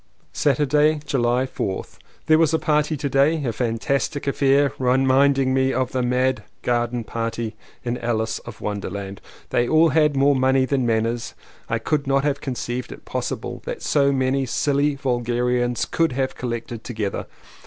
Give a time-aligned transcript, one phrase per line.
[0.33, 1.99] Saturday, July 4th.
[2.25, 7.03] There was a party to day— a fantastic affair— reminding me of the mad garden
[7.03, 9.21] party in Jlice of Wonderland.
[9.51, 11.35] They all had more money than manners.
[11.69, 16.83] I could not have conceived it possible that so many silly vulgarians could have collected
[16.83, 17.27] together!